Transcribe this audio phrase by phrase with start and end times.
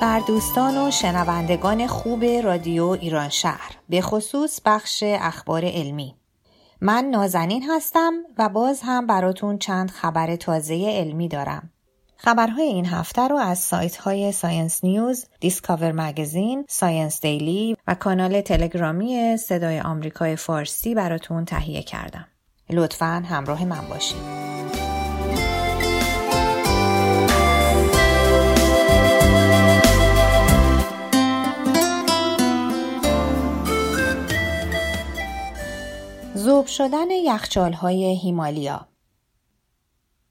[0.00, 6.14] بر دوستان و شنوندگان خوب رادیو ایران شهر به خصوص بخش اخبار علمی
[6.80, 11.70] من نازنین هستم و باز هم براتون چند خبر تازه علمی دارم
[12.16, 18.40] خبرهای این هفته رو از سایت های Science News، Discover Magazine، Science Daily و کانال
[18.40, 22.26] تلگرامی صدای آمریکای فارسی براتون تهیه کردم.
[22.70, 24.37] لطفا همراه من باشید.
[36.48, 38.88] ذوب شدن یخچال های هیمالیا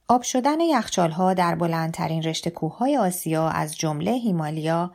[0.07, 4.91] آب شدن یخچال ها در بلندترین رشته کوههای آسیا از جمله هیمالیا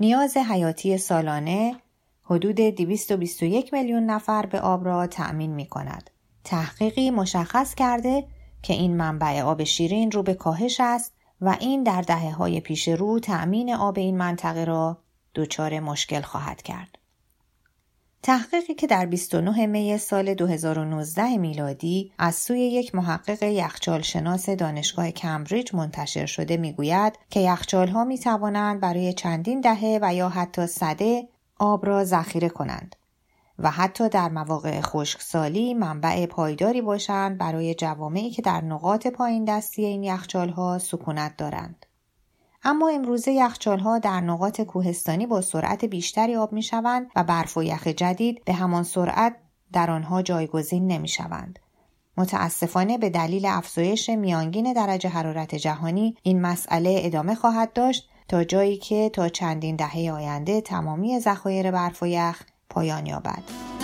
[0.00, 1.76] نیاز حیاتی سالانه
[2.22, 6.10] حدود 221 میلیون نفر به آب را تأمین می کند.
[6.44, 8.26] تحقیقی مشخص کرده
[8.62, 12.88] که این منبع آب شیرین رو به کاهش است و این در دهه های پیش
[12.88, 14.98] رو تأمین آب این منطقه را
[15.34, 16.98] دچار مشکل خواهد کرد.
[18.26, 25.10] تحقیقی که در 29 می سال 2019 میلادی از سوی یک محقق یخچال شناس دانشگاه
[25.10, 30.66] کمبریج منتشر شده می‌گوید که یخچال ها می توانند برای چندین دهه و یا حتی
[30.66, 32.96] صده آب را ذخیره کنند
[33.58, 39.84] و حتی در مواقع خشکسالی منبع پایداری باشند برای جوامعی که در نقاط پایین دستی
[39.84, 41.85] این یخچال ها سکونت دارند.
[42.68, 47.62] اما امروزه یخچالها در نقاط کوهستانی با سرعت بیشتری آب می شوند و برف و
[47.62, 49.36] یخ جدید به همان سرعت
[49.72, 51.58] در آنها جایگزین نمی شوند.
[52.16, 58.76] متاسفانه به دلیل افزایش میانگین درجه حرارت جهانی این مسئله ادامه خواهد داشت تا جایی
[58.76, 63.75] که تا چندین دهه آینده تمامی ذخایر برف و یخ پایان یابد.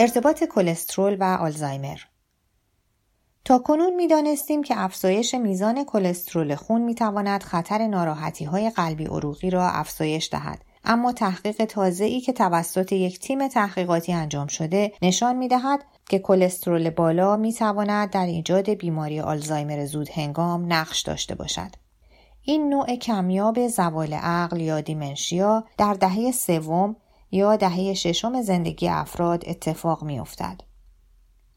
[0.00, 1.98] ارتباط کلسترول و آلزایمر
[3.44, 9.04] تا کنون می دانستیم که افزایش میزان کلسترول خون می تواند خطر ناراحتی های قلبی
[9.04, 10.64] عروقی را افزایش دهد.
[10.84, 16.18] اما تحقیق تازه ای که توسط یک تیم تحقیقاتی انجام شده نشان می دهد که
[16.18, 21.70] کلسترول بالا می تواند در ایجاد بیماری آلزایمر زود هنگام نقش داشته باشد.
[22.42, 26.96] این نوع کمیاب زوال عقل یا دیمنشیا در دهه سوم
[27.30, 30.60] یا دهه ششم زندگی افراد اتفاق می افتد.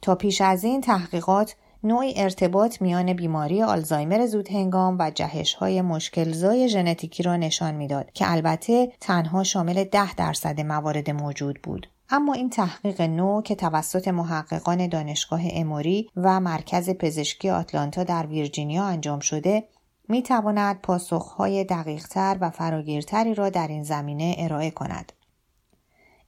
[0.01, 5.81] تا پیش از این تحقیقات نوعی ارتباط میان بیماری آلزایمر زود هنگام و جهش های
[5.81, 11.87] مشکلزای ژنتیکی را نشان می‌داد که البته تنها شامل ده درصد موارد موجود بود.
[12.09, 18.83] اما این تحقیق نو که توسط محققان دانشگاه اموری و مرکز پزشکی آتلانتا در ویرجینیا
[18.83, 19.63] انجام شده
[20.09, 25.11] می تواند پاسخهای دقیقتر و فراگیرتری را در این زمینه ارائه کند.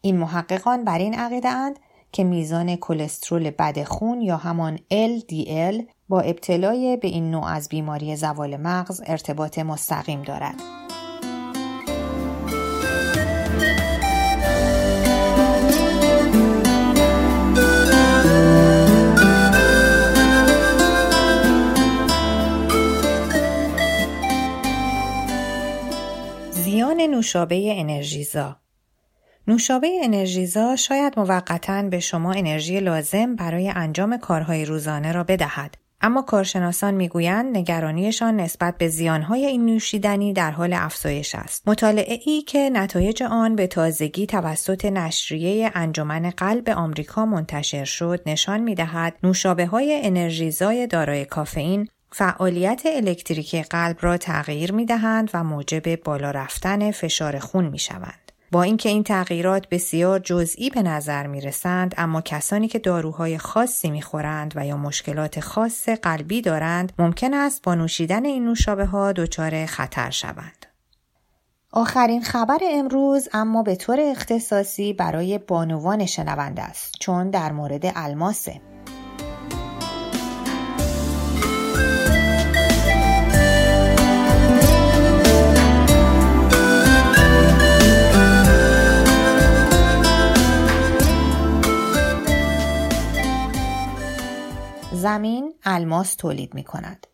[0.06, 1.80] این محققان بر این عقیده اند
[2.12, 8.16] که میزان کلسترول بد خون یا همان LDL با ابتلای به این نوع از بیماری
[8.16, 10.56] زوال مغز ارتباط مستقیم دارد.
[26.52, 28.62] زیان نوشابه انرژیزا
[29.48, 35.78] نوشابه انرژیزا شاید موقتا به شما انرژی لازم برای انجام کارهای روزانه را بدهد.
[36.02, 41.68] اما کارشناسان می‌گویند نگرانیشان نسبت به زیانهای این نوشیدنی در حال افزایش است.
[41.68, 48.62] مطالعه ای که نتایج آن به تازگی توسط نشریه انجمن قلب آمریکا منتشر شد نشان
[48.62, 56.04] می‌دهد نوشابه های انرژیزای دارای کافئین فعالیت الکتریکی قلب را تغییر می دهند و موجب
[56.04, 58.32] بالا رفتن فشار خون می شوند.
[58.53, 63.91] با اینکه این تغییرات بسیار جزئی به نظر می رسند اما کسانی که داروهای خاصی
[63.91, 69.11] می خورند و یا مشکلات خاص قلبی دارند ممکن است با نوشیدن این نوشابه ها
[69.11, 70.65] دچار خطر شوند.
[71.71, 78.61] آخرین خبر امروز اما به طور اختصاصی برای بانوان شنونده است چون در مورد الماسه.
[95.03, 97.07] زمین الماس تولید می کند.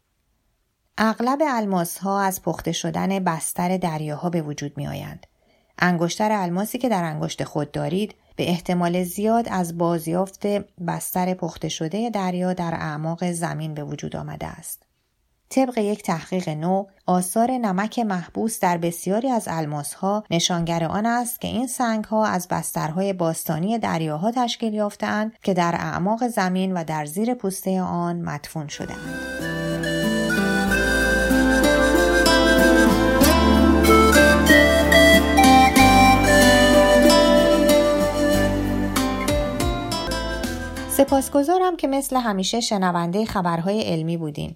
[0.97, 5.27] اغلب الماس ها از پخته شدن بستر دریاها به وجود می آیند.
[5.79, 10.47] انگشتر الماسی که در انگشت خود دارید به احتمال زیاد از بازیافت
[10.87, 14.88] بستر پخته شده دریا در اعماق زمین به وجود آمده است.
[15.49, 21.47] طبق یک تحقیق نو آثار نمک محبوس در بسیاری از الماسها نشانگر آن است که
[21.47, 27.33] این سنگها از بسترهای باستانی دریاها تشکیل یافتهاند که در اعماق زمین و در زیر
[27.33, 29.39] پوسته آن مدفون شدهاند.
[40.89, 44.55] سپاسگزارم که مثل همیشه شنونده خبرهای علمی بودین.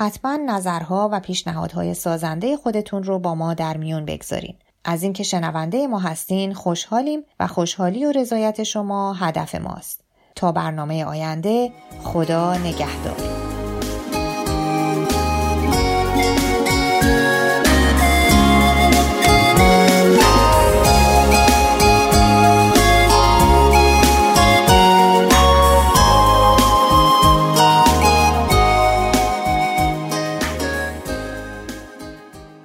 [0.00, 4.54] حتما نظرها و پیشنهادهای سازنده خودتون رو با ما در میون بگذارین.
[4.84, 10.00] از اینکه شنونده ما هستین خوشحالیم و خوشحالی و رضایت شما هدف ماست.
[10.34, 11.72] تا برنامه آینده
[12.02, 13.47] خدا نگهدار.